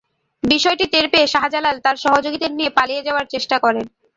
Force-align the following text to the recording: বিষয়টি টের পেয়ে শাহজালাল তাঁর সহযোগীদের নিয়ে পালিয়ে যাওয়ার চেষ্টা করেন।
বিষয়টি 0.43 0.85
টের 0.93 1.05
পেয়ে 1.11 1.31
শাহজালাল 1.33 1.75
তাঁর 1.85 1.97
সহযোগীদের 2.05 2.51
নিয়ে 2.57 2.71
পালিয়ে 2.77 3.05
যাওয়ার 3.07 3.25
চেষ্টা 3.33 3.57
করেন। 3.65 3.85